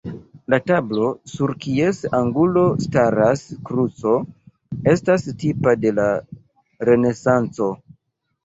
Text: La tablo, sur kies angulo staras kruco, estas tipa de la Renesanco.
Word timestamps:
La 0.51 0.57
tablo, 0.69 1.09
sur 1.31 1.51
kies 1.65 1.99
angulo 2.19 2.63
staras 2.85 3.43
kruco, 3.69 4.15
estas 4.95 5.29
tipa 5.45 5.77
de 5.85 5.93
la 6.01 6.07
Renesanco. 6.91 7.71